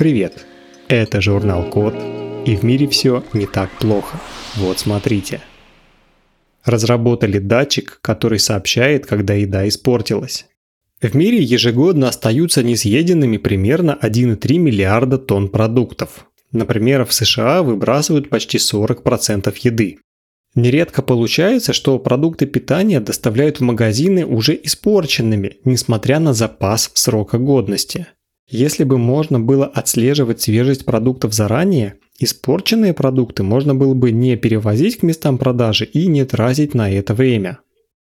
Привет! 0.00 0.46
Это 0.88 1.20
журнал 1.20 1.68
Код, 1.68 1.94
и 2.46 2.56
в 2.56 2.62
мире 2.62 2.88
все 2.88 3.22
не 3.34 3.44
так 3.44 3.70
плохо. 3.72 4.18
Вот 4.56 4.78
смотрите. 4.78 5.42
Разработали 6.64 7.38
датчик, 7.38 7.98
который 8.00 8.38
сообщает, 8.38 9.04
когда 9.04 9.34
еда 9.34 9.68
испортилась. 9.68 10.46
В 11.02 11.14
мире 11.14 11.42
ежегодно 11.42 12.08
остаются 12.08 12.62
несъеденными 12.62 13.36
примерно 13.36 13.98
1,3 14.00 14.56
миллиарда 14.56 15.18
тонн 15.18 15.50
продуктов. 15.50 16.26
Например, 16.50 17.04
в 17.04 17.12
США 17.12 17.62
выбрасывают 17.62 18.30
почти 18.30 18.56
40% 18.56 19.54
еды. 19.60 19.98
Нередко 20.54 21.02
получается, 21.02 21.74
что 21.74 21.98
продукты 21.98 22.46
питания 22.46 23.00
доставляют 23.00 23.60
в 23.60 23.64
магазины 23.64 24.24
уже 24.24 24.58
испорченными, 24.62 25.58
несмотря 25.66 26.20
на 26.20 26.32
запас 26.32 26.90
срока 26.94 27.36
годности. 27.36 28.06
Если 28.50 28.82
бы 28.82 28.98
можно 28.98 29.38
было 29.38 29.64
отслеживать 29.64 30.40
свежесть 30.40 30.84
продуктов 30.84 31.32
заранее, 31.32 31.94
испорченные 32.18 32.92
продукты 32.92 33.44
можно 33.44 33.76
было 33.76 33.94
бы 33.94 34.10
не 34.10 34.36
перевозить 34.36 34.98
к 34.98 35.02
местам 35.04 35.38
продажи 35.38 35.84
и 35.84 36.08
не 36.08 36.24
тратить 36.24 36.74
на 36.74 36.90
это 36.90 37.14
время. 37.14 37.60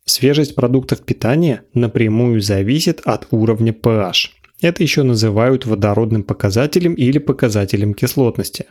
Свежесть 0.05 0.55
продуктов 0.55 1.01
питания 1.01 1.65
напрямую 1.75 2.41
зависит 2.41 3.01
от 3.05 3.27
уровня 3.33 3.73
pH. 3.73 4.29
Это 4.61 4.83
еще 4.83 5.03
называют 5.03 5.67
водородным 5.67 6.23
показателем 6.23 6.95
или 6.95 7.19
показателем 7.19 7.93
кислотности. 7.93 8.67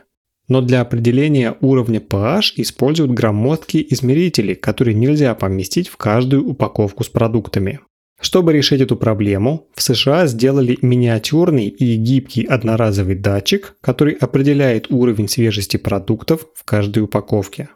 Но 0.48 0.62
для 0.62 0.80
определения 0.80 1.54
уровня 1.60 2.00
pH 2.00 2.54
используют 2.56 3.12
громоздкие 3.12 3.92
измерители, 3.92 4.54
которые 4.54 4.94
нельзя 4.94 5.34
поместить 5.34 5.88
в 5.88 5.98
каждую 5.98 6.48
упаковку 6.48 7.04
с 7.04 7.08
продуктами. 7.10 7.80
Чтобы 8.20 8.52
решить 8.52 8.80
эту 8.80 8.96
проблему, 8.96 9.68
в 9.74 9.82
США 9.82 10.26
сделали 10.26 10.76
миниатюрный 10.82 11.68
и 11.68 11.94
гибкий 11.94 12.44
одноразовый 12.44 13.14
датчик, 13.14 13.76
который 13.80 14.14
определяет 14.14 14.90
уровень 14.90 15.28
свежести 15.28 15.76
продуктов 15.76 16.46
в 16.54 16.64
каждой 16.64 17.04
упаковке. 17.04 17.68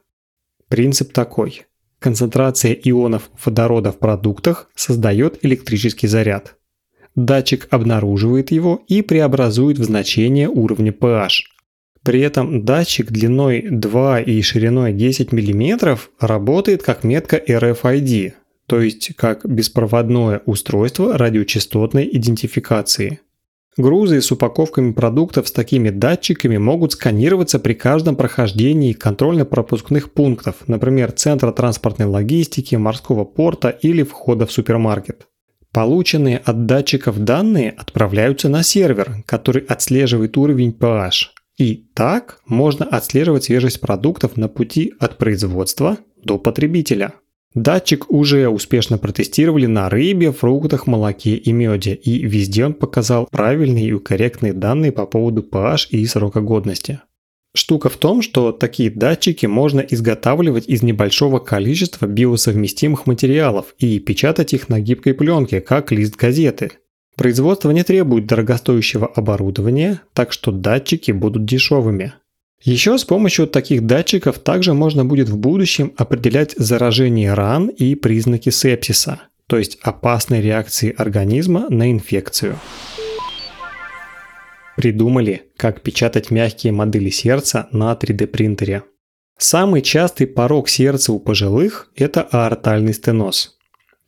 Принцип 0.69 1.13
такой. 1.13 1.63
Концентрация 2.01 2.73
ионов 2.73 3.31
водорода 3.45 3.93
в 3.93 3.99
продуктах 3.99 4.69
создает 4.75 5.39
электрический 5.45 6.09
заряд. 6.09 6.57
Датчик 7.15 7.69
обнаруживает 7.71 8.51
его 8.51 8.83
и 8.89 9.03
преобразует 9.03 9.79
в 9.79 9.85
значение 9.85 10.49
уровня 10.49 10.91
pH. 10.91 11.45
При 12.03 12.21
этом 12.21 12.65
датчик 12.65 13.13
длиной 13.13 13.69
2 13.71 14.21
и 14.23 14.43
шириной 14.43 14.93
10 14.93 15.31
мм 15.31 15.99
работает 16.19 16.83
как 16.83 17.05
метка 17.05 17.37
RFID, 17.37 18.33
то 18.73 18.81
есть 18.81 19.15
как 19.17 19.45
беспроводное 19.45 20.41
устройство 20.47 21.19
радиочастотной 21.19 22.09
идентификации. 22.11 23.21
Грузы 23.77 24.23
с 24.23 24.33
упаковками 24.33 24.93
продуктов 24.93 25.47
с 25.47 25.53
такими 25.53 25.91
датчиками 25.91 26.57
могут 26.57 26.93
сканироваться 26.93 27.59
при 27.59 27.75
каждом 27.75 28.17
прохождении 28.17 28.95
контрольно-пропускных 28.95 30.11
пунктов, 30.13 30.57
например, 30.69 31.13
центра 31.13 31.53
транспортной 31.53 32.09
логистики, 32.09 32.77
морского 32.77 33.27
порта 33.27 33.69
или 33.69 34.03
входа 34.03 34.47
в 34.47 34.53
супермаркет. 34.53 35.27
Полученные 35.71 36.39
от 36.39 36.65
датчиков 36.65 37.19
данные 37.19 37.73
отправляются 37.73 38.49
на 38.49 38.63
сервер, 38.63 39.17
который 39.27 39.67
отслеживает 39.67 40.39
уровень 40.39 40.71
pH. 40.71 41.27
И 41.59 41.91
так 41.93 42.41
можно 42.47 42.87
отслеживать 42.87 43.45
свежесть 43.45 43.83
продуктов 43.83 44.39
на 44.39 44.49
пути 44.49 44.95
от 44.99 45.19
производства 45.19 45.99
до 46.25 46.39
потребителя. 46.39 47.13
Датчик 47.55 48.11
уже 48.11 48.49
успешно 48.49 48.97
протестировали 48.97 49.67
на 49.67 49.91
рыбе, 49.91 50.33
фруктах, 50.33 50.87
молоке 50.87 51.37
и 51.37 51.53
меде, 51.53 51.95
и 51.95 52.25
везде 52.27 52.65
он 52.65 52.73
показал 52.73 53.29
правильные 53.31 53.89
и 53.89 53.99
корректные 53.99 54.55
данные 54.55 54.91
по 54.91 55.05
поводу 55.05 55.43
pH 55.43 55.89
и 55.91 56.07
срока 56.07 56.41
годности. 56.41 57.01
Штука 57.55 57.91
в 57.91 57.99
том, 57.99 58.23
что 58.23 58.53
такие 58.53 58.91
датчики 58.91 59.45
можно 59.45 59.81
изготавливать 59.81 60.67
из 60.67 60.83
небольшого 60.83 61.39
количества 61.39 62.07
биосовместимых 62.07 63.07
материалов 63.07 63.75
и 63.79 63.99
печатать 63.99 64.55
их 64.55 64.71
на 64.71 64.81
гибкой 64.81 65.13
пленке, 65.13 65.61
как 65.61 65.93
лист 65.93 66.17
газеты. 66.17 66.73
Производство 67.15 67.71
не 67.71 67.85
требует 67.85 68.25
дорогостоящего 68.25 69.07
оборудования, 69.07 70.01
так 70.15 70.33
что 70.33 70.51
датчики 70.51 71.13
будут 71.13 71.45
дешевыми. 71.45 72.15
Еще 72.65 72.97
с 72.97 73.05
помощью 73.05 73.49
таких 73.49 73.87
датчиков 73.87 74.39
также 74.39 74.73
можно 74.73 75.05
будет 75.05 75.29
в 75.29 75.37
будущем 75.37 75.93
определять 75.97 76.55
заражение 76.57 77.35
ран 77.35 77.67
и 77.67 77.97
признаки 77.97 78.51
сепсиса, 78.51 79.23
то 79.49 79.59
есть 79.59 79.79
опасной 79.83 80.41
реакции 80.41 80.95
организма 80.97 81.67
на 81.71 81.91
инфекцию. 81.91 82.59
Придумали, 84.77 85.43
как 85.57 85.83
печатать 85.83 86.31
мягкие 86.31 86.73
модели 86.73 87.11
сердца 87.11 87.69
на 87.73 87.93
3D 87.93 88.29
принтере. 88.29 88.85
Самый 89.39 89.83
частый 89.83 90.29
порог 90.29 90.69
сердца 90.69 91.13
у 91.13 91.19
пожилых– 91.19 91.91
это 91.97 92.23
аортальный 92.23 92.95
стеноз. 92.95 93.59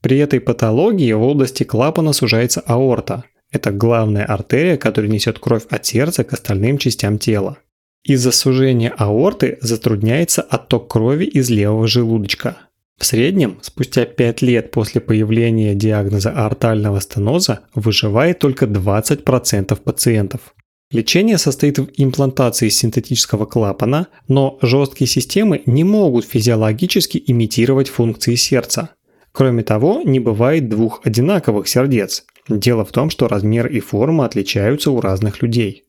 При 0.01 0.19
этой 0.19 0.41
патологии 0.41 1.13
в 1.13 1.23
области 1.23 1.65
клапана 1.65 2.13
сужается 2.13 2.61
аорта. 2.61 3.25
Это 3.51 3.73
главная 3.73 4.25
артерия, 4.25 4.77
которая 4.77 5.11
несет 5.11 5.41
кровь 5.41 5.65
от 5.71 5.85
сердца 5.85 6.23
к 6.23 6.33
остальным 6.33 6.79
частям 6.79 7.19
тела. 7.19 7.59
Из-за 8.05 8.33
сужения 8.33 8.93
аорты 8.97 9.57
затрудняется 9.63 10.43
отток 10.43 10.89
крови 10.93 11.25
из 11.25 11.49
левого 11.49 11.87
желудочка. 11.87 12.59
В 12.99 13.07
среднем, 13.07 13.59
спустя 13.63 14.05
5 14.05 14.43
лет 14.43 14.71
после 14.73 15.01
появления 15.01 15.75
диагноза 15.75 16.31
аортального 16.31 17.01
стеноза, 17.01 17.61
выживает 17.75 18.41
только 18.41 18.67
20% 18.67 19.75
пациентов. 19.77 20.55
Лечение 20.91 21.39
состоит 21.39 21.79
в 21.79 21.89
имплантации 21.97 22.69
синтетического 22.69 23.47
клапана, 23.47 24.09
но 24.29 24.59
жесткие 24.61 25.09
системы 25.09 25.63
не 25.65 25.83
могут 25.83 26.27
физиологически 26.27 27.23
имитировать 27.27 27.89
функции 27.89 28.35
сердца. 28.35 28.91
Кроме 29.33 29.63
того, 29.63 30.03
не 30.05 30.21
бывает 30.21 30.69
двух 30.69 31.01
одинаковых 31.05 31.67
сердец. 31.69 32.25
Дело 32.51 32.85
в 32.85 32.93
том, 32.93 33.09
что 33.09 33.29
размер 33.29 33.67
и 33.67 33.81
форма 33.81 34.27
отличаются 34.27 34.91
у 34.91 35.01
разных 35.01 35.41
людей. 35.41 35.85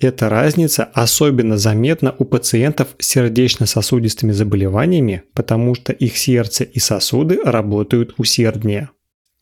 Эта 0.00 0.28
разница 0.28 0.84
особенно 0.92 1.56
заметна 1.56 2.14
у 2.18 2.24
пациентов 2.24 2.88
с 2.98 3.06
сердечно-сосудистыми 3.06 4.32
заболеваниями, 4.32 5.22
потому 5.34 5.74
что 5.74 5.92
их 5.92 6.16
сердце 6.16 6.64
и 6.64 6.80
сосуды 6.80 7.40
работают 7.44 8.14
усерднее. 8.18 8.90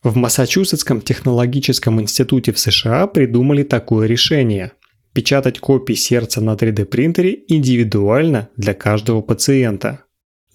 В 0.03 0.15
Массачусетском 0.15 1.01
технологическом 1.01 1.99
институте 2.01 2.51
в 2.51 2.59
США 2.59 3.07
придумали 3.07 3.63
такое 3.63 4.07
решение– 4.07 4.73
печатать 5.13 5.59
копии 5.59 5.93
сердца 5.93 6.41
на 6.41 6.53
3D 6.53 6.85
принтере 6.85 7.43
индивидуально 7.47 8.49
для 8.57 8.73
каждого 8.73 9.21
пациента. 9.21 10.03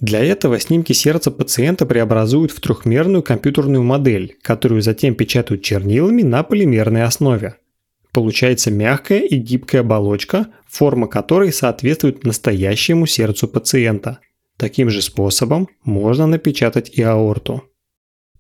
Для 0.00 0.22
этого 0.22 0.60
снимки 0.60 0.92
сердца 0.92 1.32
пациента 1.32 1.86
преобразуют 1.86 2.53
в 2.53 2.60
трехмерную 2.60 3.22
компьютерную 3.22 3.82
модель, 3.82 4.36
которую 4.42 4.80
затем 4.80 5.16
печатают 5.16 5.62
чернилами 5.62 6.22
на 6.22 6.44
полимерной 6.44 7.03
основе– 7.03 7.56
Получается 8.12 8.70
мягкая 8.70 9.20
и 9.20 9.36
гибкая 9.36 9.82
оболочка, 9.82 10.48
форма 10.66 11.06
которой 11.06 11.52
соответствует 11.52 12.24
настоящему 12.24 13.06
сердцу 13.06 13.48
пациента. 13.48 14.20
Таким 14.56 14.91
же 14.91 15.02
способом 15.02 15.69
можно 15.84 16.26
напечатать 16.26 16.91
и 16.91 17.02
аорту. 17.02 17.62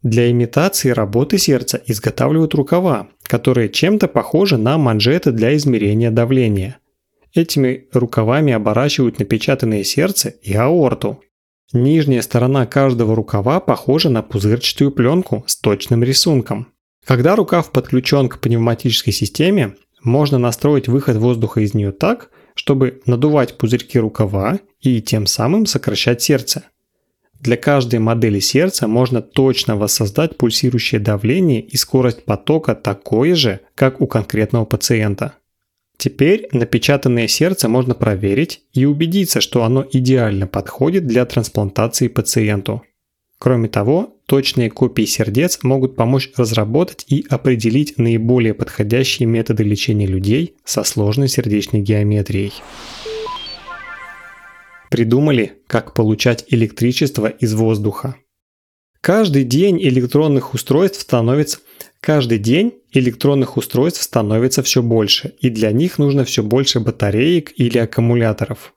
Для 0.02 0.30
имитации 0.30 0.90
работы 0.90 1.38
сердца 1.38 1.80
изготавливают 1.86 2.54
рукава, 2.54 3.08
которые 3.22 3.68
чем-то 3.68 4.08
похожи 4.08 4.56
на 4.56 4.78
манжеты 4.78 5.32
для 5.32 5.56
измерения 5.56 6.10
давления. 6.10 6.78
Этими 7.34 7.88
рукавами 7.92 8.52
оборачивают 8.52 9.18
напечатанное 9.18 9.84
сердце 9.84 10.30
и 10.30 10.54
аорту. 10.54 11.22
Нижняя 11.72 12.22
сторона 12.22 12.64
каждого 12.64 13.14
рукава 13.14 13.60
похожа 13.60 14.08
на 14.08 14.22
пузырчатую 14.22 14.92
пленку 14.92 15.44
с 15.46 15.56
точным 15.56 16.02
рисунком. 16.02 16.68
Когда 17.08 17.36
рукав 17.36 17.72
подключен 17.72 18.28
к 18.28 18.38
пневматической 18.38 19.14
системе, 19.14 19.76
можно 20.02 20.36
настроить 20.36 20.88
выход 20.88 21.16
воздуха 21.16 21.62
из 21.62 21.72
нее 21.72 21.90
так, 21.90 22.28
чтобы 22.54 23.00
надувать 23.06 23.56
пузырьки 23.56 23.98
рукава 23.98 24.58
и 24.82 25.00
тем 25.00 25.24
самым 25.24 25.64
сокращать 25.64 26.20
сердце. 26.20 26.64
Для 27.40 27.56
каждой 27.56 27.98
модели 27.98 28.40
сердца 28.40 28.86
можно 28.88 29.22
точно 29.22 29.76
воссоздать 29.76 30.36
пульсирующее 30.36 31.00
давление 31.00 31.62
и 31.62 31.78
скорость 31.78 32.26
потока 32.26 32.74
такое 32.74 33.34
же, 33.34 33.60
как 33.74 34.02
у 34.02 34.06
конкретного 34.06 34.66
пациента. 34.66 35.32
Теперь 35.96 36.46
напечатанное 36.52 37.26
сердце 37.26 37.70
можно 37.70 37.94
проверить 37.94 38.64
и 38.74 38.84
убедиться, 38.84 39.40
что 39.40 39.64
оно 39.64 39.82
идеально 39.90 40.46
подходит 40.46 41.06
для 41.06 41.24
трансплантации 41.24 42.08
пациенту. 42.08 42.82
Кроме 43.38 43.68
того, 43.68 44.17
точные 44.28 44.70
копии 44.70 45.06
сердец 45.06 45.60
могут 45.62 45.96
помочь 45.96 46.30
разработать 46.36 47.06
и 47.08 47.24
определить 47.30 47.96
наиболее 47.96 48.52
подходящие 48.52 49.26
методы 49.26 49.64
лечения 49.64 50.06
людей 50.06 50.54
со 50.64 50.84
сложной 50.84 51.28
сердечной 51.28 51.80
геометрией. 51.80 52.52
Придумали, 54.90 55.62
как 55.66 55.94
получать 55.94 56.44
электричество 56.48 57.26
из 57.26 57.54
воздуха. 57.54 58.16
Каждый 59.00 59.44
день 59.44 59.80
электронных 59.80 60.52
устройств 60.54 61.00
становится 61.00 61.60
Каждый 62.00 62.38
день 62.38 62.74
электронных 62.92 63.56
устройств 63.56 64.02
становится 64.02 64.62
все 64.62 64.82
больше, 64.82 65.34
и 65.40 65.50
для 65.50 65.72
них 65.72 65.98
нужно 65.98 66.24
все 66.24 66.42
больше 66.42 66.80
батареек 66.80 67.52
или 67.56 67.78
аккумуляторов. 67.78 68.72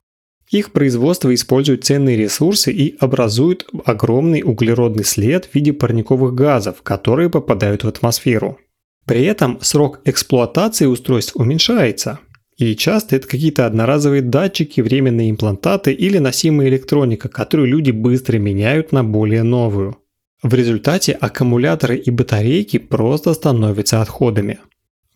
Их 0.51 0.73
производство 0.73 1.33
использует 1.33 1.85
ценные 1.85 2.17
ресурсы 2.17 2.73
и 2.73 2.97
образует 2.99 3.65
огромный 3.85 4.43
углеродный 4.43 5.05
след 5.05 5.45
в 5.45 5.55
виде 5.55 5.71
парниковых 5.71 6.35
газов, 6.35 6.81
которые 6.83 7.29
попадают 7.29 7.85
в 7.85 7.87
атмосферу. 7.87 8.59
При 9.05 9.23
этом 9.23 9.59
срок 9.61 10.01
эксплуатации 10.03 10.85
устройств 10.85 11.37
уменьшается. 11.37 12.19
И 12.57 12.75
часто 12.75 13.15
это 13.15 13.27
какие-то 13.27 13.65
одноразовые 13.65 14.21
датчики, 14.21 14.81
временные 14.81 15.31
имплантаты 15.31 15.93
или 15.93 16.17
носимая 16.17 16.67
электроника, 16.67 17.29
которую 17.29 17.69
люди 17.69 17.91
быстро 17.91 18.37
меняют 18.37 18.91
на 18.91 19.05
более 19.05 19.43
новую. 19.43 19.97
В 20.43 20.53
результате 20.53 21.13
аккумуляторы 21.13 21.95
и 21.95 22.11
батарейки 22.11 22.77
просто 22.77 23.33
становятся 23.33 24.01
отходами. 24.01 24.59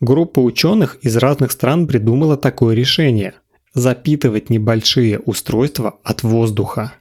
Группа 0.00 0.40
ученых 0.40 0.98
из 1.02 1.16
разных 1.16 1.52
стран 1.52 1.86
придумала 1.86 2.38
такое 2.38 2.74
решение– 2.74 3.34
запитывать 3.76 4.48
небольшие 4.48 5.18
устройства 5.18 6.00
от 6.02 6.22
воздуха. 6.22 6.94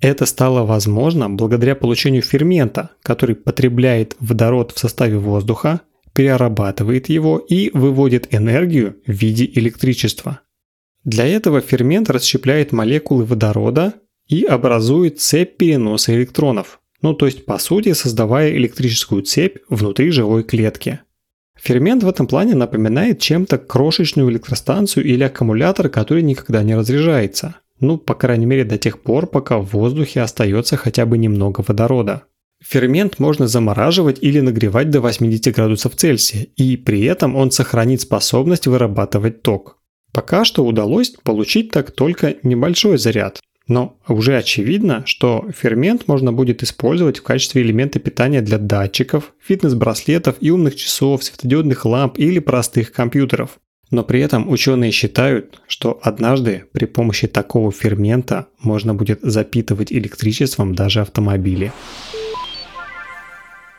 Это 0.00 0.26
стало 0.26 0.66
возможно 0.66 1.30
благодаря 1.30 1.74
получению 1.76 2.22
фермента, 2.22 2.90
который 3.02 3.36
потребляет 3.36 4.16
водород 4.20 4.72
в 4.72 4.78
составе 4.78 5.18
воздуха, 5.18 5.80
перерабатывает 6.12 7.08
его 7.08 7.38
и 7.38 7.70
выводит 7.72 8.34
энергию 8.34 8.96
в 9.06 9.12
виде 9.12 9.46
электричества. 9.54 10.40
Для 11.04 11.26
этого 11.26 11.60
фермент 11.60 12.10
расщепляет 12.10 12.72
молекулы 12.72 13.24
водорода 13.24 13.94
и 14.26 14.44
образует 14.44 15.20
цепь 15.20 15.56
переноса 15.56 16.12
электронов, 16.14 16.80
ну 17.02 17.14
то 17.14 17.26
есть 17.26 17.46
по 17.46 17.58
сути 17.58 17.92
создавая 17.92 18.50
электрическую 18.56 19.22
цепь 19.22 19.58
внутри 19.68 20.10
живой 20.10 20.42
клетки. 20.42 21.00
Фермент 21.56 22.02
в 22.02 22.08
этом 22.08 22.26
плане 22.26 22.54
напоминает 22.54 23.18
чем-то 23.18 23.58
крошечную 23.58 24.30
электростанцию 24.30 25.04
или 25.04 25.22
аккумулятор, 25.24 25.88
который 25.88 26.22
никогда 26.22 26.62
не 26.62 26.74
разряжается. 26.74 27.56
Ну, 27.80 27.98
по 27.98 28.14
крайней 28.14 28.46
мере, 28.46 28.64
до 28.64 28.78
тех 28.78 29.02
пор, 29.02 29.26
пока 29.26 29.58
в 29.58 29.72
воздухе 29.72 30.20
остается 30.20 30.76
хотя 30.76 31.06
бы 31.06 31.18
немного 31.18 31.64
водорода. 31.66 32.24
Фермент 32.64 33.18
можно 33.18 33.46
замораживать 33.46 34.18
или 34.22 34.40
нагревать 34.40 34.90
до 34.90 35.00
80 35.00 35.54
градусов 35.54 35.94
Цельсия, 35.94 36.46
и 36.56 36.76
при 36.76 37.02
этом 37.04 37.36
он 37.36 37.50
сохранит 37.50 38.00
способность 38.00 38.66
вырабатывать 38.66 39.42
ток. 39.42 39.78
Пока 40.12 40.46
что 40.46 40.64
удалось 40.64 41.10
получить 41.22 41.70
так 41.70 41.90
только 41.90 42.36
небольшой 42.42 42.96
заряд, 42.96 43.40
но 43.68 43.98
уже 44.06 44.36
очевидно, 44.36 45.02
что 45.06 45.48
фермент 45.56 46.06
можно 46.06 46.32
будет 46.32 46.62
использовать 46.62 47.18
в 47.18 47.22
качестве 47.22 47.62
элемента 47.62 47.98
питания 47.98 48.40
для 48.40 48.58
датчиков, 48.58 49.32
фитнес-браслетов 49.40 50.36
и 50.40 50.50
умных 50.50 50.76
часов, 50.76 51.24
светодиодных 51.24 51.84
ламп 51.84 52.18
или 52.18 52.38
простых 52.38 52.92
компьютеров. 52.92 53.58
Но 53.90 54.02
при 54.02 54.20
этом 54.20 54.48
ученые 54.48 54.90
считают, 54.90 55.60
что 55.68 55.98
однажды 56.02 56.64
при 56.72 56.86
помощи 56.86 57.28
такого 57.28 57.70
фермента 57.72 58.46
можно 58.60 58.94
будет 58.94 59.20
запитывать 59.22 59.92
электричеством 59.92 60.74
даже 60.74 61.00
автомобили. 61.00 61.72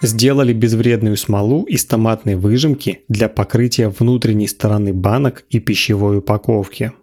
Сделали 0.01 0.53
безвредную 0.53 1.17
смолу 1.17 1.63
из 1.63 1.85
томатной 1.85 2.35
выжимки 2.35 3.01
для 3.09 3.29
покрытия 3.29 3.89
внутренней 3.89 4.47
стороны 4.47 4.93
банок 4.93 5.45
и 5.49 5.59
пищевой 5.59 6.19
упаковки– 6.19 6.91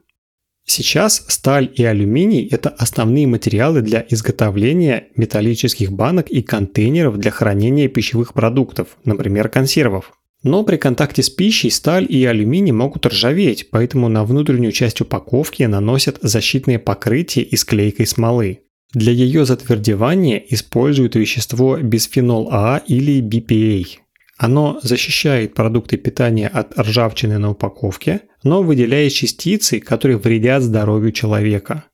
Сейчас 0.66 1.24
сталь 1.28 1.70
и 1.74 1.84
алюминий– 1.84 2.48
это 2.50 2.70
основные 2.70 3.26
материалы 3.26 3.82
для 3.82 4.04
изготовления 4.08 5.08
металлических 5.14 5.92
банок 5.92 6.30
и 6.30 6.42
контейнеров 6.42 7.18
для 7.18 7.30
хранения 7.30 7.88
пищевых 7.88 8.32
продуктов, 8.32 8.96
например, 9.04 9.48
консервов. 9.50 10.12
Но 10.42 10.62
при 10.62 10.76
контакте 10.76 11.22
с 11.22 11.30
пищей 11.30 11.70
сталь 11.70 12.06
и 12.08 12.24
алюминий 12.24 12.72
могут 12.72 13.06
ржаветь, 13.06 13.68
поэтому 13.70 14.08
на 14.08 14.24
внутреннюю 14.24 14.72
часть 14.72 15.00
упаковки 15.00 15.62
наносят 15.64 16.18
защитное 16.22 16.78
покрытие 16.78 17.44
из 17.44 17.64
клейкой 17.64 18.06
смолы. 18.06 18.60
Для 18.92 19.12
ее 19.12 19.44
затвердевания 19.44 20.42
используют 20.48 21.16
вещество 21.16 21.78
бисфенол 21.78 22.48
А 22.52 22.82
или 22.86 23.20
BPA. 23.20 24.03
Оно 24.36 24.80
защищает 24.82 25.54
продукты 25.54 25.96
питания 25.96 26.48
от 26.48 26.78
ржавчины 26.78 27.38
на 27.38 27.50
упаковке, 27.50 28.22
но 28.42 28.62
выделяет 28.62 29.12
частицы, 29.12 29.80
которые 29.80 30.18
вредят 30.18 30.62
здоровью 30.62 31.12
человека. 31.12 31.84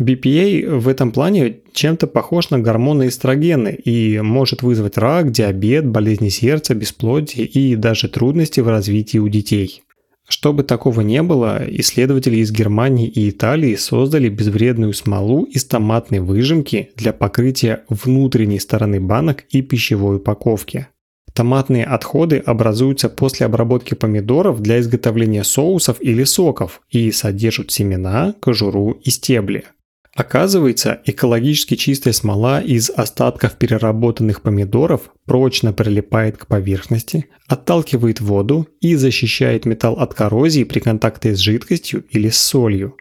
BPA 0.00 0.78
в 0.78 0.86
этом 0.86 1.10
плане 1.10 1.60
чем-то 1.72 2.06
похож 2.06 2.50
на 2.50 2.60
гормоны 2.60 3.08
эстрогены 3.08 3.74
и 3.74 4.20
может 4.20 4.62
вызвать 4.62 4.96
рак, 4.96 5.32
диабет, 5.32 5.86
болезни 5.86 6.28
сердца, 6.28 6.74
бесплодие 6.74 7.46
и 7.46 7.74
даже 7.74 8.08
трудности 8.08 8.60
в 8.60 8.68
развитии 8.68 9.18
у 9.18 9.28
детей. 9.28 9.82
Чтобы 10.28 10.62
такого 10.62 11.00
не 11.00 11.22
было, 11.22 11.64
исследователи 11.66 12.36
из 12.36 12.52
Германии 12.52 13.08
и 13.08 13.30
Италии 13.30 13.74
создали 13.76 14.28
безвредную 14.28 14.92
смолу 14.92 15.44
из 15.44 15.64
томатной 15.64 16.20
выжимки 16.20 16.90
для 16.96 17.14
покрытия 17.14 17.84
внутренней 17.88 18.60
стороны 18.60 19.00
банок 19.00 19.46
и 19.48 19.62
пищевой 19.62 20.16
упаковки. 20.16 20.88
Томатные 21.38 21.84
отходы 21.84 22.38
образуются 22.38 23.08
после 23.08 23.46
обработки 23.46 23.94
помидоров 23.94 24.60
для 24.60 24.80
изготовления 24.80 25.44
соусов 25.44 25.98
или 26.00 26.24
соков 26.24 26.80
и 26.90 27.12
содержат 27.12 27.70
семена, 27.70 28.34
кожуру 28.40 29.00
и 29.04 29.10
стебли. 29.10 29.62
Оказывается, 30.16 31.00
экологически 31.04 31.76
чистая 31.76 32.12
смола 32.12 32.60
из 32.60 32.90
остатков 32.90 33.52
переработанных 33.54 34.42
помидоров 34.42 35.12
прочно 35.26 35.72
прилипает 35.72 36.38
к 36.38 36.48
поверхности, 36.48 37.26
отталкивает 37.46 38.20
воду 38.20 38.66
и 38.80 38.96
защищает 38.96 39.64
металл 39.64 39.94
от 39.94 40.14
коррозии 40.14 40.64
при 40.64 40.80
контакте 40.80 41.36
с 41.36 41.38
жидкостью 41.38 42.04
или 42.10 42.30
с 42.30 42.38
солью. 42.40 42.96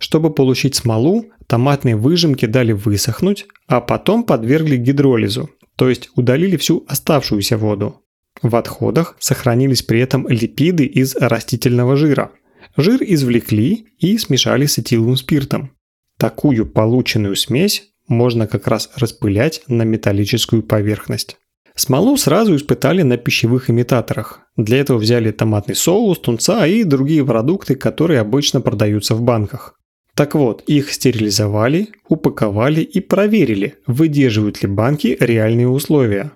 Чтобы 0.00 0.34
получить 0.34 0.74
смолу, 0.74 1.26
томатные 1.46 1.94
выжимки 1.94 2.46
дали 2.46 2.72
высохнуть, 2.72 3.46
а 3.68 3.80
потом 3.80 4.24
подвергли 4.24 4.76
гидролизу, 4.76 5.50
то 5.76 5.88
есть 5.88 6.10
удалили 6.14 6.56
всю 6.56 6.84
оставшуюся 6.88 7.56
воду. 7.56 8.02
В 8.42 8.54
отходах 8.56 9.16
сохранились 9.18 9.82
при 9.82 10.00
этом 10.00 10.28
липиды 10.28 10.84
из 10.84 11.14
растительного 11.16 11.96
жира. 11.96 12.32
Жир 12.76 13.02
извлекли 13.02 13.86
и 13.98 14.18
смешали 14.18 14.66
с 14.66 14.78
этиловым 14.78 15.16
спиртом. 15.16 15.72
Такую 16.18 16.66
полученную 16.66 17.36
смесь 17.36 17.90
можно 18.08 18.46
как 18.46 18.66
раз 18.66 18.90
распылять 18.96 19.62
на 19.68 19.82
металлическую 19.82 20.62
поверхность. 20.62 21.36
Смолу 21.74 22.16
сразу 22.16 22.56
испытали 22.56 23.02
на 23.02 23.18
пищевых 23.18 23.68
имитаторах. 23.68 24.40
Для 24.56 24.78
этого 24.78 24.96
взяли 24.96 25.30
томатный 25.30 25.74
соус, 25.74 26.18
тунца 26.18 26.66
и 26.66 26.84
другие 26.84 27.24
продукты, 27.24 27.74
которые 27.74 28.20
обычно 28.20 28.62
продаются 28.62 29.14
в 29.14 29.20
банках. 29.20 29.78
Так 30.16 30.34
вот, 30.34 30.62
их 30.62 30.94
стерилизовали, 30.94 31.88
упаковали 32.08 32.80
и 32.80 33.00
проверили, 33.00 33.74
выдерживают 33.86 34.62
ли 34.62 34.68
банки 34.68 35.14
реальные 35.20 35.68
условия. 35.68 36.32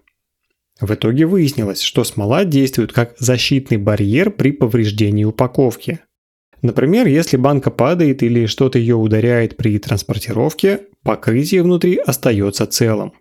В 0.82 0.92
итоге 0.92 1.24
выяснилось, 1.24 1.80
что 1.80 2.04
смола 2.04 2.44
действует 2.44 2.92
как 2.92 3.14
защитный 3.18 3.78
барьер 3.78 4.30
при 4.30 4.52
повреждении 4.52 5.24
упаковки. 5.24 6.00
Например, 6.60 7.06
если 7.06 7.38
банка 7.38 7.70
падает 7.70 8.22
или 8.22 8.44
что-то 8.44 8.78
ее 8.78 8.96
ударяет 8.96 9.56
при 9.56 9.78
транспортировке, 9.78 10.80
покрытие 11.02 11.62
внутри 11.62 11.96
остается 11.96 12.66
целым. 12.66 13.14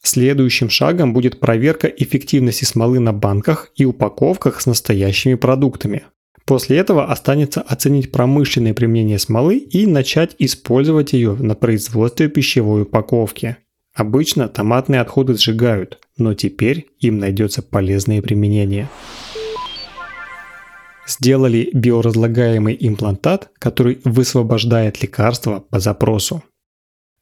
Следующим 0.00 0.70
шагом 0.70 1.12
будет 1.12 1.40
проверка 1.40 1.88
эффективности 1.88 2.64
смолы 2.64 3.00
на 3.00 3.12
банках 3.12 3.72
и 3.74 3.84
упаковках 3.84 4.60
с 4.60 4.66
настоящими 4.66 5.34
продуктами. 5.34 6.04
После 6.46 6.76
этого 6.76 7.10
останется 7.10 7.62
оценить 7.62 8.12
промышленное 8.12 8.74
применение 8.74 9.18
смолы 9.18 9.56
и 9.56 9.86
начать 9.86 10.36
использовать 10.38 11.14
ее 11.14 11.34
на 11.34 11.54
производстве 11.54 12.28
пищевой 12.28 12.82
упаковки. 12.82 13.56
Обычно 13.94 14.48
томатные 14.48 15.00
отходы 15.00 15.36
сжигают, 15.36 16.00
но 16.18 16.34
теперь 16.34 16.88
им 16.98 17.18
найдется 17.18 17.62
полезное 17.62 18.20
применение. 18.20 18.90
Сделали 21.06 21.70
биоразлагаемый 21.72 22.76
имплантат, 22.78 23.50
который 23.58 24.00
высвобождает 24.04 25.00
лекарства 25.02 25.60
по 25.70 25.80
запросу. 25.80 26.42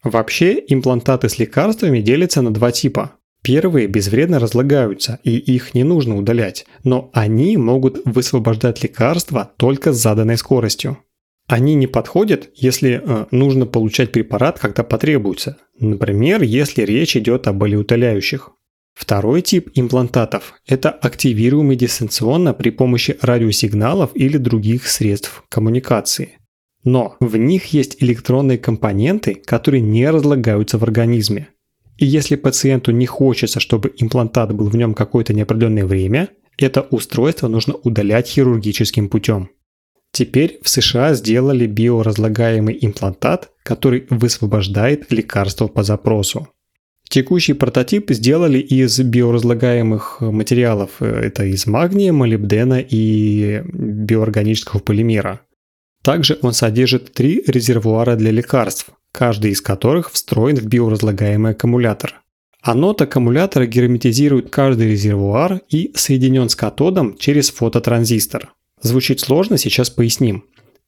Вообще 0.03 0.63
имплантаты 0.67 1.29
с 1.29 1.39
лекарствами 1.39 2.01
делятся 2.01 2.43
на 2.43 2.53
два 2.53 2.73
типа 2.73 3.13
Первые 3.43 3.89
безвредно 3.89 4.39
разлагаются, 4.39 5.19
и 5.25 5.37
их 5.37 5.75
не 5.75 5.83
нужно 5.83 6.17
удалять, 6.17 6.65
но 6.85 7.11
они 7.13 7.57
могут 7.57 8.01
высвобождать 8.05 8.83
лекарства 8.85 9.51
только 9.57 9.93
с 9.93 10.01
заданной 10.01 10.37
скоростью. 10.37 10.99
Они 11.49 11.75
не 11.75 11.89
подходят, 11.89 12.51
если 12.55 13.03
э, 13.05 13.27
нужно 13.33 13.67
получать 13.67 14.13
препарат, 14.13 14.61
когда 14.61 14.85
потребуется. 14.85 15.59
Например, 15.79 16.43
если 16.43 16.83
речь 16.83 17.17
идет 17.17 17.49
о 17.49 17.53
болеутоляющих. 17.53 18.51
Второй 18.95 19.43
тип 19.43 19.71
имплантатов– 19.75 20.55
это 20.67 20.91
активируемый 20.91 21.77
дистанционно 21.77 22.55
при 22.55 22.71
помощи 22.71 23.19
радиосигналов 23.21 24.11
или 24.15 24.37
других 24.37 24.87
средств 24.87 25.45
коммуникации. 25.49 26.39
Но 26.85 27.17
в 27.19 27.37
них 27.37 27.67
есть 27.67 27.97
электронные 28.01 28.59
компоненты, 28.59 29.35
которые 29.35 29.81
не 29.81 30.09
разлагаются 30.09 30.79
в 30.79 30.85
организме. 30.85 31.49
И 31.99 32.07
если 32.07 32.37
пациенту 32.37 32.91
не 32.93 33.07
хочется, 33.07 33.61
чтобы 33.61 33.93
имплантат 33.97 34.55
был 34.55 34.69
в 34.69 34.77
нем 34.77 34.95
какое-то 34.95 35.35
неопределенное 35.35 35.85
время, 35.85 36.29
это 36.59 36.83
устройство 36.83 37.49
нужно 37.49 37.75
удалять 37.75 38.29
хирургическим 38.29 39.09
путем. 39.09 39.51
Теперь 40.13 40.59
в 40.63 40.69
США 40.69 41.15
сделали 41.15 41.67
биоразлагаемый 41.67 42.79
имплантат, 42.81 43.51
который 43.63 44.07
высвобождает 44.11 45.11
лекарство 45.11 45.69
по 45.69 45.83
запросу. 45.83 46.49
Текущий 47.09 47.53
прототип 47.55 48.11
сделали 48.11 48.59
из 48.59 48.99
биоразлагаемых 49.01 50.21
материалов. 50.21 51.01
Это 51.01 51.45
из 51.45 51.67
магния, 51.67 52.13
молибдена 52.13 52.81
и 52.81 53.63
биоорганического 53.65 54.81
полимера. 54.81 55.41
Также 56.03 56.39
он 56.43 56.53
содержит 56.53 57.13
три 57.13 57.43
резервуара 57.47 58.17
для 58.17 58.31
лекарств, 58.33 58.91
каждый 59.13 59.53
из 59.53 59.61
которых 59.61 60.11
встроен 60.11 60.57
в 60.57 60.67
биоразлагаемый 60.67 61.53
аккумулятор. 61.53 62.23
Анод 62.61 63.03
аккумулятора 63.03 63.67
герметизирует 63.67 64.51
каждый 64.51 64.91
резервуар 64.91 65.63
и 65.69 65.93
соединен 65.95 66.49
с 66.49 66.57
катодом 66.57 67.17
через 67.19 67.51
фототранзистор. 67.51 68.53
Звучит 68.81 69.21
сложно, 69.21 69.59
сейчас 69.59 69.91
поясним. 69.91 70.45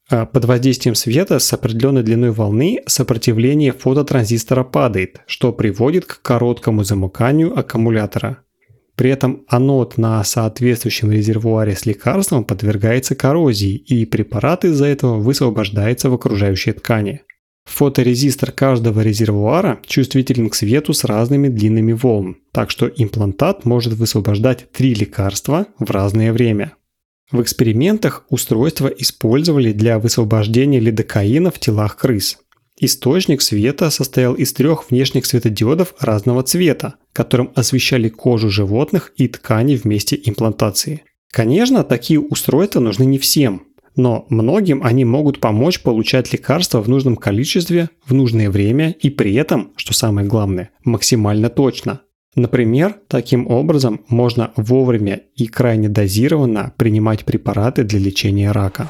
А, 0.09 0.25
под 0.25 0.45
воздействием 0.45 0.95
света 0.95 1.39
с 1.39 1.51
определенной 1.51 2.03
длиной 2.03 2.31
волны 2.31 2.81
сопротивление 2.85 3.71
фототранзистора 3.73 4.63
падает, 4.63 5.21
что 5.27 5.51
приводит 5.51 6.05
к 6.05 6.21
короткому 6.21 6.83
замыканию 6.83 7.57
аккумулятора. 7.57 8.44
При 8.95 9.09
этом 9.09 9.43
анод 9.47 9.97
на 9.97 10.23
соответствующем 10.23 11.11
резервуаре 11.11 11.75
с 11.75 11.85
лекарством 11.85 12.45
подвергается 12.45 13.15
коррозии, 13.15 13.75
и 13.75 14.05
препарат 14.05 14.63
из-за 14.63 14.85
этого 14.85 15.17
высвобождается 15.17 16.09
в 16.09 16.13
окружающие 16.13 16.73
ткани. 16.73 17.21
Фоторезистор 17.65 18.51
каждого 18.51 19.01
резервуара 19.01 19.79
чувствителен 19.85 20.49
к 20.49 20.55
свету 20.55 20.93
с 20.93 21.03
разными 21.03 21.47
длинами 21.47 21.93
волн, 21.93 22.37
так 22.51 22.69
что 22.69 22.87
имплантат 22.87 23.65
может 23.65 23.93
высвобождать 23.93 24.71
три 24.71 24.93
лекарства 24.93 25.65
в 25.79 25.89
разное 25.89 26.31
время. 26.31 26.73
В 27.31 27.41
экспериментах 27.41 28.23
устройство 28.29 28.87
использовали 28.87 29.73
для 29.73 29.97
высвобождения 29.97 30.79
лидокаина 30.79 31.49
в 31.49 31.59
телах 31.59 31.97
крыс. 31.97 32.37
Источник 32.77 33.41
света 33.41 33.89
состоял 33.89 34.33
из 34.33 34.51
трех 34.51 34.89
внешних 34.91 35.25
светодиодов 35.25 35.93
разного 35.99 36.43
цвета, 36.43 36.95
которым 37.13 37.51
освещали 37.55 38.09
кожу 38.09 38.49
животных 38.49 39.13
и 39.15 39.29
ткани 39.29 39.77
в 39.77 39.85
месте 39.85 40.19
имплантации. 40.21 41.03
Конечно, 41.31 41.85
такие 41.85 42.19
устройства 42.19 42.81
нужны 42.81 43.05
не 43.05 43.17
всем, 43.17 43.63
но 43.95 44.25
многим 44.29 44.83
они 44.83 45.05
могут 45.05 45.39
помочь 45.39 45.81
получать 45.81 46.33
лекарства 46.33 46.81
в 46.81 46.89
нужном 46.89 47.15
количестве, 47.15 47.89
в 48.05 48.13
нужное 48.13 48.49
время 48.49 48.91
и 48.99 49.09
при 49.09 49.33
этом, 49.35 49.71
что 49.77 49.93
самое 49.93 50.27
главное, 50.27 50.71
максимально 50.83 51.49
точно. 51.49 52.01
Например, 52.35 52.97
таким 53.07 53.47
образом 53.47 54.01
можно 54.09 54.51
вовремя 54.57 55.21
и 55.37 55.47
крайне 55.47 55.87
дозированно 55.87 56.73
принимать 56.75 57.23
препараты 57.23 57.85
для 57.85 57.99
лечения 57.99 58.51
рака. 58.51 58.89